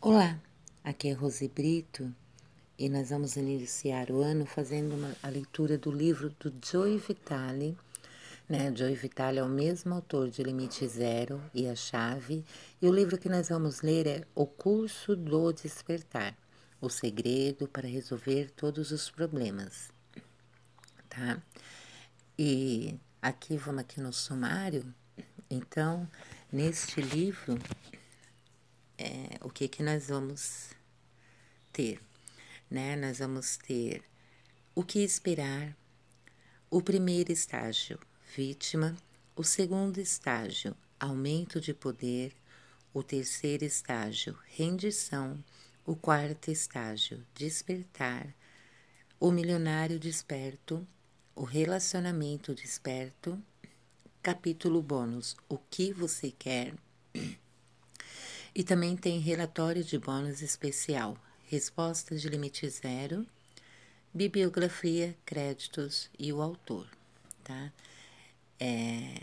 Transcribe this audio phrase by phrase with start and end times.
[0.00, 0.40] Olá,
[0.84, 2.14] aqui é Rose Brito
[2.78, 7.76] e nós vamos iniciar o ano fazendo uma, a leitura do livro do Joey Vitale.
[8.48, 8.72] Né?
[8.76, 12.44] Joey Vitale é o mesmo autor de Limite Zero e A Chave,
[12.80, 16.32] e o livro que nós vamos ler é O Curso do Despertar
[16.80, 19.90] O Segredo para Resolver Todos os Problemas.
[21.08, 21.42] Tá?
[22.38, 24.94] E aqui vamos aqui no sumário.
[25.50, 26.08] Então,
[26.52, 27.58] neste livro,
[28.98, 30.70] é, o que que nós vamos
[31.72, 32.00] ter,
[32.68, 32.96] né?
[32.96, 34.02] Nós vamos ter
[34.74, 35.76] o que esperar,
[36.70, 37.98] o primeiro estágio,
[38.36, 38.96] vítima,
[39.36, 42.34] o segundo estágio, aumento de poder,
[42.92, 45.42] o terceiro estágio, rendição,
[45.86, 48.34] o quarto estágio, despertar,
[49.20, 50.86] o milionário desperto,
[51.34, 53.40] o relacionamento desperto,
[54.20, 56.74] capítulo bônus, o que você quer
[58.54, 61.16] e também tem relatório de bônus especial,
[61.46, 63.26] respostas de limite zero,
[64.12, 66.86] bibliografia, créditos e o autor,
[67.44, 67.72] tá?
[68.58, 69.20] É...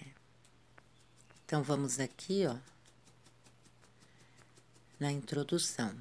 [1.46, 2.58] Então vamos aqui, ó,
[5.00, 5.96] na introdução.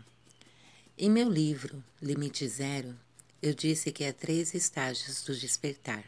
[0.97, 2.94] Em meu livro Limite Zero,
[3.42, 6.05] eu disse que há três estágios do despertar.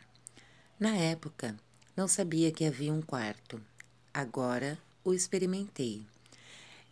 [0.79, 1.57] Na época,
[1.97, 3.61] não sabia que havia um quarto.
[4.15, 6.07] Agora o experimentei.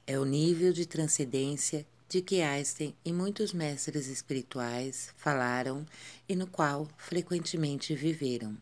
[0.07, 5.87] É o nível de transcendência de que Einstein e muitos mestres espirituais falaram
[6.29, 8.55] e no qual frequentemente viveram.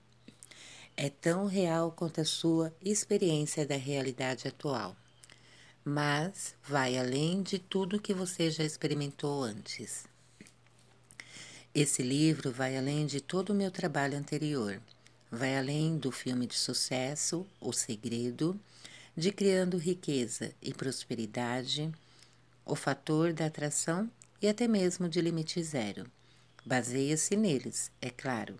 [0.96, 4.96] É tão real quanto a sua experiência da realidade atual,
[5.84, 10.04] mas vai além de tudo que você já experimentou antes.
[11.74, 14.80] Esse livro vai além de todo o meu trabalho anterior,
[15.28, 18.56] vai além do filme de sucesso O Segredo
[19.16, 21.92] de criando riqueza e prosperidade,
[22.64, 24.10] o fator da atração
[24.40, 26.06] e até mesmo de limite zero.
[26.64, 28.56] Baseia-se neles, é claro,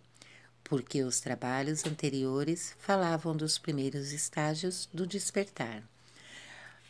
[0.64, 5.82] porque os trabalhos anteriores falavam dos primeiros estágios do despertar.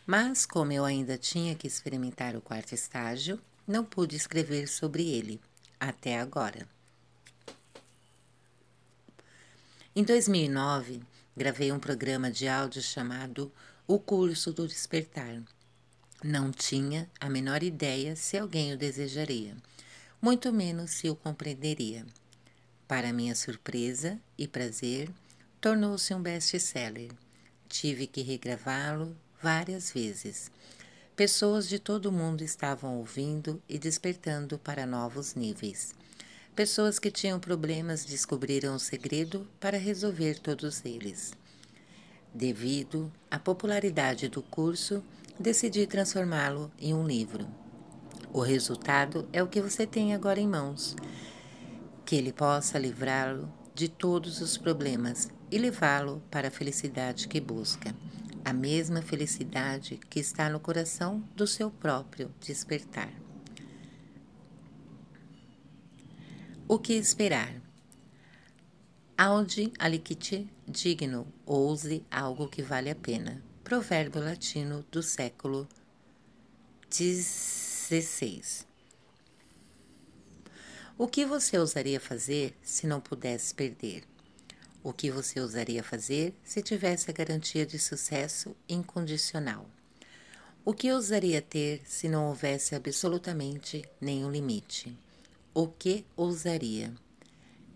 [0.06, 5.40] Mas, como eu ainda tinha que experimentar o quarto estágio, não pude escrever sobre ele
[5.78, 6.68] até agora.
[9.94, 11.02] Em 2009,
[11.36, 13.50] gravei um programa de áudio chamado
[13.86, 15.42] O Curso do Despertar.
[16.22, 19.56] Não tinha a menor ideia se alguém o desejaria,
[20.20, 22.06] muito menos se o compreenderia.
[22.86, 25.10] Para minha surpresa e prazer,
[25.60, 27.10] tornou-se um best-seller.
[27.68, 30.50] Tive que regravá-lo várias vezes.
[31.16, 35.94] Pessoas de todo o mundo estavam ouvindo e despertando para novos níveis.
[36.54, 41.32] Pessoas que tinham problemas descobriram o segredo para resolver todos eles.
[42.34, 45.02] Devido à popularidade do curso,
[45.40, 47.48] decidi transformá-lo em um livro.
[48.34, 50.94] O resultado é o que você tem agora em mãos.
[52.04, 57.96] Que ele possa livrá-lo de todos os problemas e levá-lo para a felicidade que busca,
[58.44, 63.10] a mesma felicidade que está no coração do seu próprio despertar.
[66.72, 67.54] O que esperar?
[69.18, 73.42] Audi aliquite digno, ouse algo que vale a pena.
[73.62, 75.68] Provérbio latino do século
[76.90, 78.64] XVI.
[80.96, 84.04] O que você ousaria fazer se não pudesse perder?
[84.82, 89.68] O que você ousaria fazer se tivesse a garantia de sucesso incondicional?
[90.64, 94.98] O que ousaria ter se não houvesse absolutamente nenhum limite?
[95.54, 96.94] O que ousaria?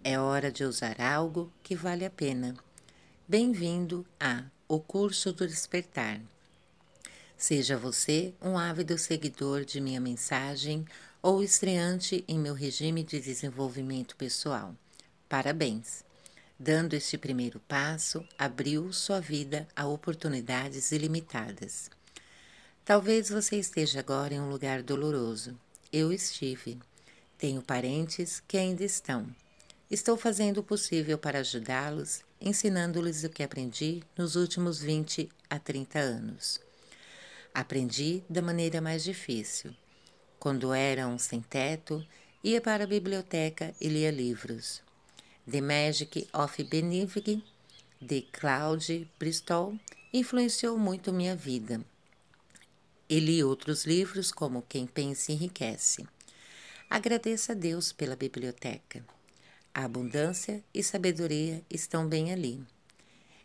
[0.03, 2.57] É hora de usar algo que vale a pena.
[3.29, 6.19] Bem-vindo a O Curso do Despertar.
[7.37, 10.87] Seja você um ávido seguidor de minha mensagem
[11.21, 14.75] ou estreante em meu regime de desenvolvimento pessoal.
[15.29, 16.03] Parabéns!
[16.59, 21.91] Dando este primeiro passo, abriu sua vida a oportunidades ilimitadas.
[22.87, 25.55] Talvez você esteja agora em um lugar doloroso.
[25.93, 26.79] Eu estive.
[27.39, 29.27] Tenho parentes que ainda estão.
[29.91, 35.99] Estou fazendo o possível para ajudá-los, ensinando-lhes o que aprendi nos últimos 20 a 30
[35.99, 36.61] anos.
[37.53, 39.75] Aprendi da maneira mais difícil.
[40.39, 42.05] Quando era um sem-teto,
[42.43, 44.83] ia para a biblioteca e lia livros.
[45.49, 47.45] The Magic of Benivig,
[48.01, 49.79] de Claude Bristol,
[50.13, 51.85] influenciou muito minha vida.
[53.09, 56.07] E li outros livros como Quem Pensa Enriquece.
[56.89, 59.05] Agradeça a Deus pela biblioteca.
[59.75, 62.65] A abundância e sabedoria estão bem ali.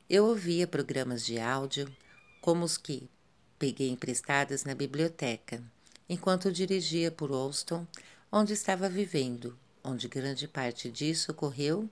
[0.08, 1.92] Eu ouvia programas de áudio,
[2.40, 3.10] como os que
[3.58, 5.62] peguei emprestados na biblioteca,
[6.08, 7.88] enquanto dirigia por Austin,
[8.32, 11.90] onde estava vivendo, onde grande parte disso ocorreu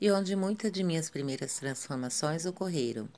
[0.00, 3.08] e onde muitas de minhas primeiras transformações ocorreram.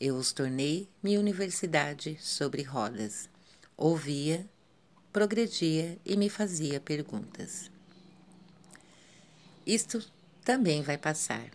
[0.00, 3.28] Eu os tornei minha universidade sobre rodas.
[3.76, 4.44] Ouvia,
[5.14, 7.70] progredia e me fazia perguntas.
[9.64, 10.04] Isto
[10.44, 11.50] também vai passar.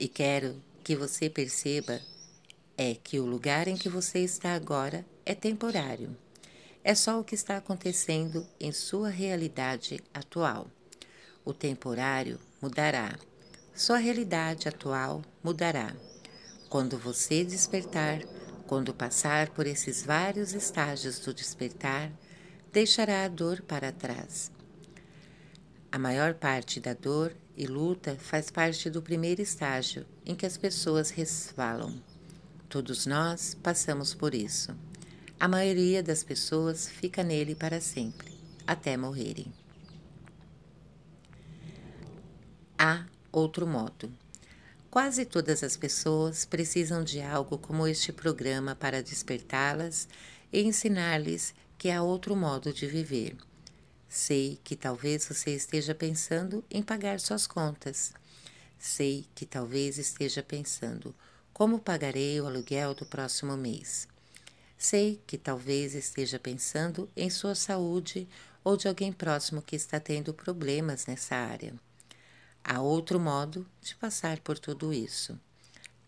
[0.00, 2.00] E quero que você perceba
[2.74, 6.16] é que o lugar em que você está agora é temporário.
[6.82, 10.66] É só o que está acontecendo em sua realidade atual.
[11.44, 13.18] O temporário mudará.
[13.74, 15.94] Sua realidade atual mudará.
[16.70, 18.22] Quando você despertar,
[18.66, 22.10] quando passar por esses vários estágios do despertar,
[22.76, 24.52] deixará a dor para trás.
[25.90, 30.58] A maior parte da dor e luta faz parte do primeiro estágio em que as
[30.58, 31.98] pessoas resvalam.
[32.68, 34.76] Todos nós passamos por isso.
[35.40, 38.30] A maioria das pessoas fica nele para sempre,
[38.66, 39.50] até morrerem.
[42.78, 44.12] Há outro modo.
[44.90, 50.06] Quase todas as pessoas precisam de algo como este programa para despertá-las
[50.52, 53.36] e ensinar-lhes que há outro modo de viver.
[54.08, 58.12] Sei que talvez você esteja pensando em pagar suas contas.
[58.78, 61.14] Sei que talvez esteja pensando
[61.52, 64.06] como pagarei o aluguel do próximo mês?
[64.76, 68.28] Sei que talvez esteja pensando em sua saúde
[68.62, 71.74] ou de alguém próximo que está tendo problemas nessa área.
[72.62, 75.38] Há outro modo de passar por tudo isso.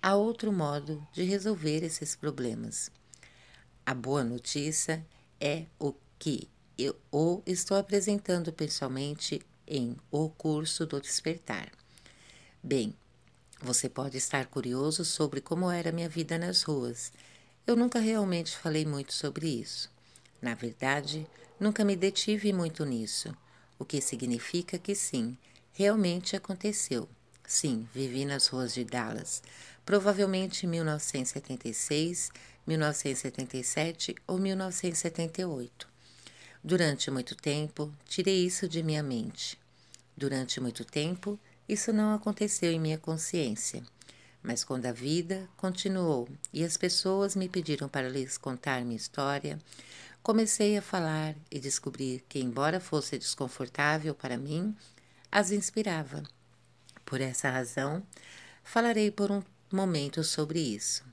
[0.02, 2.90] Há outro modo de resolver esses problemas.
[3.86, 5.17] A boa notícia é
[5.78, 11.70] o que eu o estou apresentando pessoalmente em O Curso do Despertar.
[12.62, 12.94] Bem,
[13.60, 17.12] você pode estar curioso sobre como era minha vida nas ruas.
[17.66, 19.90] Eu nunca realmente falei muito sobre isso.
[20.40, 21.26] Na verdade,
[21.58, 23.34] nunca me detive muito nisso,
[23.78, 25.36] o que significa que sim,
[25.72, 27.08] realmente aconteceu.
[27.46, 29.42] Sim, vivi nas ruas de Dallas,
[29.84, 32.30] provavelmente em 1976,
[32.68, 35.88] 1977 ou 1978.
[36.62, 39.58] Durante muito tempo, tirei isso de minha mente.
[40.14, 43.82] Durante muito tempo, isso não aconteceu em minha consciência.
[44.42, 49.58] Mas quando a vida continuou e as pessoas me pediram para lhes contar minha história,
[50.22, 54.76] comecei a falar e descobrir que, embora fosse desconfortável para mim,
[55.32, 56.22] as inspirava.
[57.06, 58.02] Por essa razão,
[58.62, 59.42] falarei por um
[59.72, 61.08] momento sobre isso.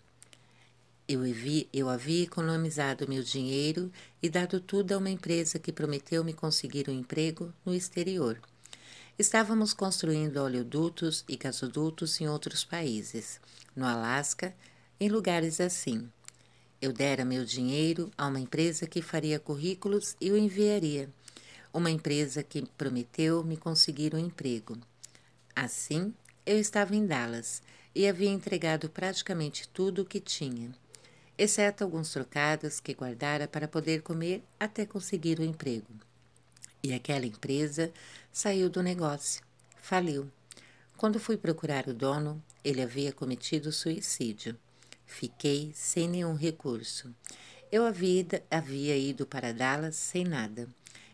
[1.07, 1.21] Eu,
[1.71, 3.91] eu havia economizado meu dinheiro
[4.23, 8.41] e dado tudo a uma empresa que prometeu me conseguir um emprego no exterior.
[9.17, 13.39] Estávamos construindo oleodutos e gasodutos em outros países,
[13.75, 14.55] no Alasca,
[14.99, 16.09] em lugares assim.
[16.81, 21.07] Eu dera meu dinheiro a uma empresa que faria currículos e o enviaria.
[21.71, 24.75] Uma empresa que prometeu me conseguir um emprego.
[25.55, 26.15] Assim,
[26.45, 27.61] eu estava em Dallas
[27.93, 30.73] e havia entregado praticamente tudo o que tinha,
[31.37, 35.87] exceto alguns trocados que guardara para poder comer até conseguir o emprego.
[36.81, 37.91] E aquela empresa
[38.31, 39.41] saiu do negócio,
[39.81, 40.29] faliu.
[40.97, 44.57] Quando fui procurar o dono, ele havia cometido suicídio.
[45.05, 47.13] Fiquei sem nenhum recurso.
[47.71, 50.67] Eu havia, havia ido para Dallas sem nada.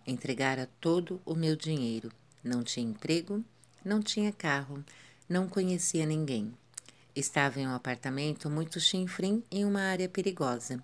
[0.05, 2.11] Entregara todo o meu dinheiro.
[2.43, 3.43] Não tinha emprego,
[3.83, 4.83] não tinha carro,
[5.27, 6.53] não conhecia ninguém.
[7.15, 10.81] Estava em um apartamento muito chinfrim em uma área perigosa.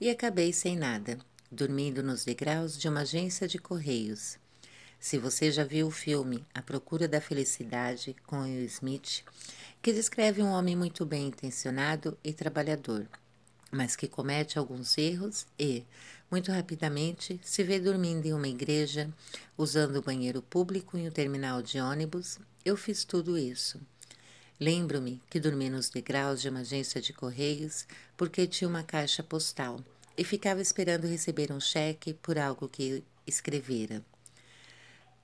[0.00, 1.18] E acabei sem nada
[1.52, 4.38] dormindo nos degraus de uma agência de correios.
[4.98, 9.22] Se você já viu o filme A Procura da Felicidade com Will Smith,
[9.82, 13.06] que descreve um homem muito bem intencionado e trabalhador,
[13.70, 15.84] mas que comete alguns erros e,
[16.30, 19.12] muito rapidamente, se vê dormindo em uma igreja,
[19.58, 23.78] usando o banheiro público em um terminal de ônibus, eu fiz tudo isso.
[24.60, 29.80] Lembro-me que dormi nos degraus de uma agência de correios porque tinha uma caixa postal
[30.16, 34.04] e ficava esperando receber um cheque por algo que escrevera.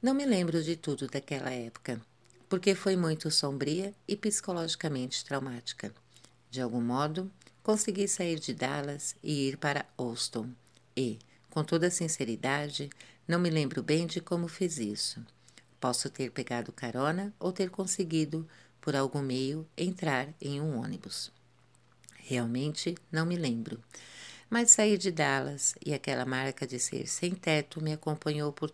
[0.00, 2.00] Não me lembro de tudo daquela época,
[2.48, 5.92] porque foi muito sombria e psicologicamente traumática.
[6.50, 7.30] De algum modo,
[7.62, 10.54] consegui sair de Dallas e ir para Austin,
[10.96, 11.18] e,
[11.50, 12.88] com toda sinceridade,
[13.26, 15.24] não me lembro bem de como fiz isso.
[15.78, 18.48] Posso ter pegado carona ou ter conseguido,
[18.88, 21.30] por algum meio, entrar em um ônibus.
[22.16, 23.78] Realmente não me lembro
[24.50, 28.72] mas saí de Dallas e aquela marca de ser sem teto me acompanhou por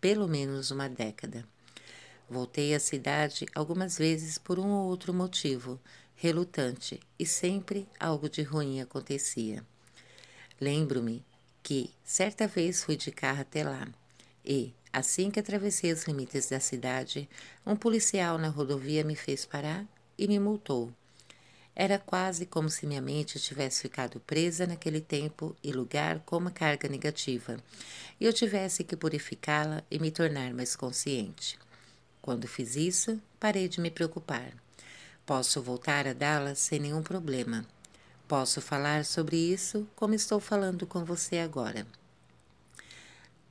[0.00, 1.44] pelo menos uma década.
[2.30, 5.80] Voltei à cidade algumas vezes por um ou outro motivo,
[6.14, 9.64] relutante, e sempre algo de ruim acontecia.
[10.60, 11.24] Lembro-me
[11.62, 13.88] que certa vez fui de carro até lá
[14.44, 17.28] e, assim que atravessei os limites da cidade,
[17.66, 19.84] um policial na rodovia me fez parar
[20.18, 20.92] e me multou.
[21.74, 26.50] Era quase como se minha mente tivesse ficado presa naquele tempo e lugar com uma
[26.50, 27.56] carga negativa,
[28.20, 31.56] e eu tivesse que purificá-la e me tornar mais consciente.
[32.20, 34.52] Quando fiz isso, parei de me preocupar.
[35.24, 37.64] Posso voltar a dá-la sem nenhum problema.
[38.26, 41.86] Posso falar sobre isso como estou falando com você agora.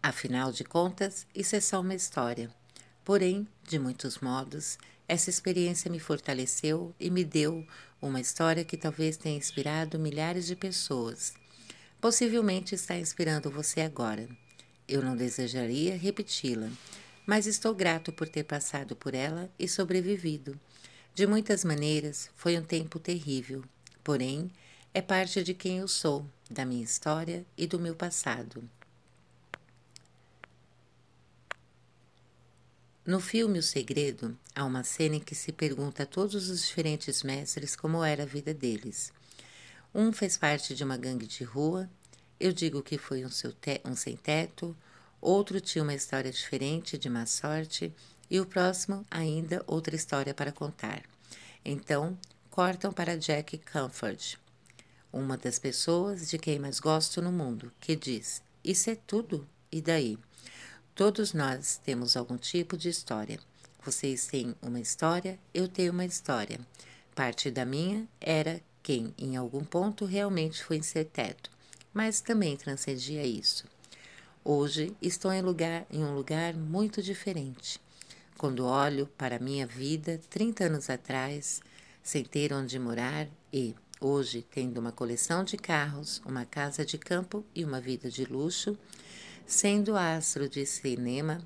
[0.07, 2.49] Afinal de contas, isso é só uma história.
[3.03, 7.67] Porém, de muitos modos, essa experiência me fortaleceu e me deu
[8.01, 11.33] uma história que talvez tenha inspirado milhares de pessoas.
[11.99, 14.29] Possivelmente está inspirando você agora.
[14.87, 16.69] Eu não desejaria repeti-la,
[17.25, 20.57] mas estou grato por ter passado por ela e sobrevivido.
[21.13, 23.61] De muitas maneiras, foi um tempo terrível,
[24.05, 24.49] porém,
[24.93, 28.63] é parte de quem eu sou, da minha história e do meu passado.
[33.07, 37.23] No filme O Segredo, há uma cena em que se pergunta a todos os diferentes
[37.23, 39.13] mestres como era a vida deles.
[39.95, 41.89] Um fez parte de uma gangue de rua,
[42.37, 43.29] eu digo que foi um,
[43.85, 44.75] um sem-teto,
[45.21, 47.93] outro tinha uma história diferente de má sorte
[48.29, 51.01] e o próximo ainda outra história para contar.
[51.63, 54.35] Então, cortam para Jack Comfort,
[55.13, 59.81] uma das pessoas de quem mais gosto no mundo, que diz: Isso é tudo, e
[59.81, 60.19] daí?
[60.97, 63.39] Todos nós temos algum tipo de história.
[63.85, 66.59] Vocês têm uma história, eu tenho uma história.
[67.13, 71.51] Parte da minha era quem, em algum ponto, realmente foi ser teto,
[71.93, 73.65] mas também transcendia isso.
[74.43, 77.79] Hoje estou em, lugar, em um lugar muito diferente.
[78.35, 81.61] Quando olho para a minha vida 30 anos atrás,
[82.01, 87.43] sem ter onde morar e, Hoje, tendo uma coleção de carros, uma casa de campo
[87.55, 88.77] e uma vida de luxo,
[89.47, 91.39] sendo astro de cinema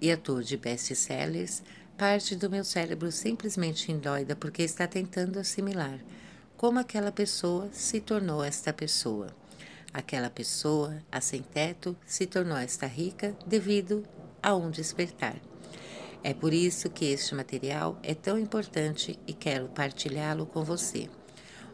[0.00, 1.62] e ator de best-sellers,
[1.96, 6.00] parte do meu cérebro simplesmente indóida porque está tentando assimilar
[6.56, 9.28] como aquela pessoa se tornou esta pessoa.
[9.94, 14.04] Aquela pessoa, a sem teto, se tornou esta rica devido
[14.42, 15.36] a um despertar.
[16.22, 21.08] É por isso que este material é tão importante e quero partilhá-lo com você.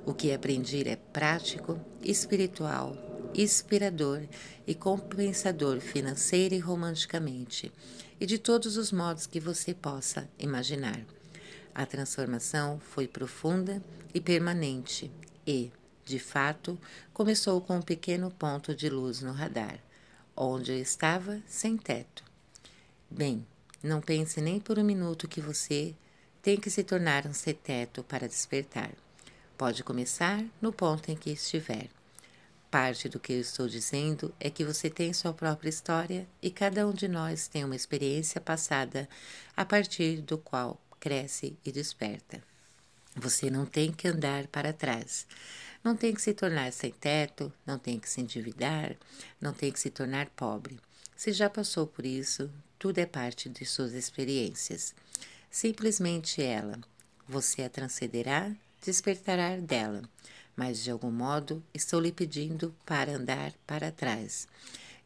[0.06, 2.94] O que aprendi é prático, espiritual,
[3.34, 4.23] inspirador
[4.66, 7.73] e compensador financeira e romanticamente,
[8.20, 11.00] e de todos os modos que você possa imaginar.
[11.75, 13.82] A transformação foi profunda
[14.12, 15.11] e permanente
[15.46, 15.73] e,
[16.04, 16.78] de fato,
[17.12, 19.78] começou com um pequeno ponto de luz no radar,
[20.37, 22.23] onde eu estava sem teto.
[23.11, 23.46] Bem,
[23.82, 25.94] não pense nem por um minuto que você
[26.42, 28.92] tem que se tornar um sem teto para despertar.
[29.56, 31.88] Pode começar no ponto em que estiver.
[32.73, 36.84] Parte do que eu estou dizendo é que você tem sua própria história e cada
[36.88, 39.08] um de nós tem uma experiência passada
[39.56, 42.42] a partir do qual cresce e desperta.
[43.14, 45.25] Você não tem que andar para trás.
[45.84, 48.96] Não tem que se tornar sem teto, não tem que se endividar,
[49.40, 50.80] não tem que se tornar pobre.
[51.14, 54.92] Se já passou por isso, tudo é parte de suas experiências.
[55.49, 56.80] Simplesmente ela.
[57.28, 58.52] Você a transcenderá
[58.85, 60.03] despertará dela,
[60.55, 64.47] mas de algum modo estou lhe pedindo para andar para trás.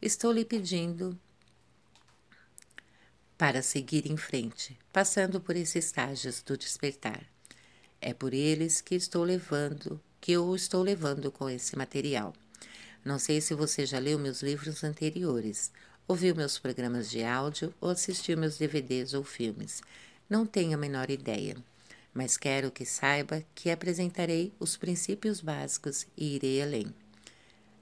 [0.01, 1.17] Estou lhe pedindo
[3.37, 7.23] para seguir em frente, passando por esses estágios do despertar.
[8.01, 12.33] É por eles que estou levando, que eu estou levando com esse material.
[13.03, 15.71] Não sei se você já leu meus livros anteriores,
[16.07, 19.81] ouviu meus programas de áudio ou assistiu meus DVDs ou filmes.
[20.29, 21.55] Não tenho a menor ideia
[22.13, 26.93] mas quero que saiba que apresentarei os princípios básicos e irei além.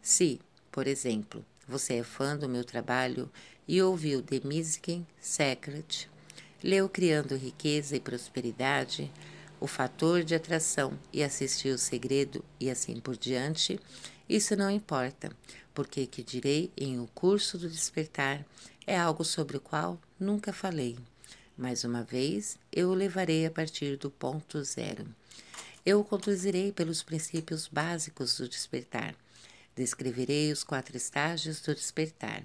[0.01, 0.39] Se,
[0.71, 3.29] por exemplo, você é fã do meu trabalho
[3.67, 6.09] e ouviu The Music Secret,
[6.63, 9.11] leu Criando Riqueza e Prosperidade,
[9.59, 13.79] O Fator de Atração e assistiu O Segredo e assim por diante,
[14.29, 15.31] isso não importa,
[15.73, 18.45] porque que direi em O Curso do Despertar
[18.85, 20.97] é algo sobre o qual nunca falei.
[21.57, 25.07] Mais uma vez, eu o levarei a partir do ponto zero.
[25.83, 29.15] Eu o conduzirei pelos princípios básicos do despertar.
[29.75, 32.43] Descreverei os quatro estágios do despertar.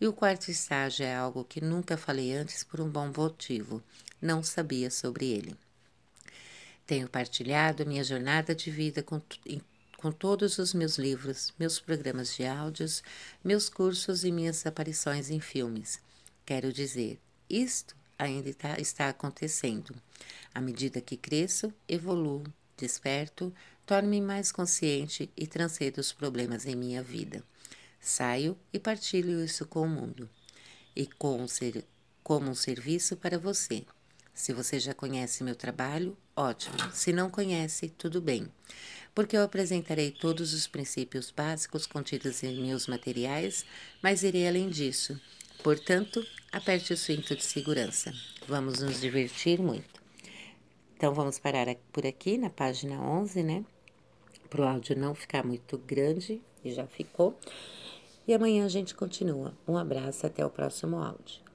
[0.00, 3.82] E o quarto estágio é algo que nunca falei antes por um bom motivo.
[4.22, 5.54] Não sabia sobre ele.
[6.86, 9.20] Tenho partilhado minha jornada de vida com,
[9.98, 13.02] com todos os meus livros, meus programas de áudios,
[13.44, 16.00] meus cursos e minhas aparições em filmes.
[16.46, 17.18] Quero dizer,
[17.50, 19.94] isto ainda está, está acontecendo.
[20.54, 22.44] À medida que cresço, evoluo,
[22.76, 23.52] desperto,
[23.84, 27.42] torno-me mais consciente e transcedo os problemas em minha vida.
[28.00, 30.28] Saio e partilho isso com o mundo
[30.94, 31.84] e com ser,
[32.22, 33.84] como um serviço para você.
[34.32, 36.76] Se você já conhece meu trabalho, ótimo.
[36.92, 38.46] Se não conhece, tudo bem,
[39.14, 43.64] porque eu apresentarei todos os princípios básicos contidos em meus materiais,
[44.02, 45.18] mas irei além disso.
[45.62, 46.22] Portanto,
[46.52, 48.12] aperte o cinto de segurança.
[48.48, 50.02] Vamos nos divertir muito.
[50.96, 53.64] Então, vamos parar por aqui na página 11, né?
[54.48, 57.38] Para o áudio não ficar muito grande, e já ficou.
[58.26, 59.56] E amanhã a gente continua.
[59.68, 61.45] Um abraço, até o próximo áudio.